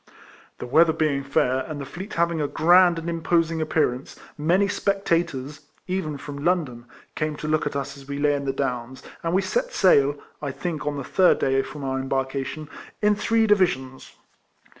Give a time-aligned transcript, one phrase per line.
[0.57, 5.67] The weather being fair, and the fleet having a grand and imposing appearance, many spectators
[5.85, 9.31] (even from London) came to look at us as we lay in the Downs, and
[9.35, 12.67] we set sail (I think on the third day from our embarkation)
[13.03, 14.13] in three divisions.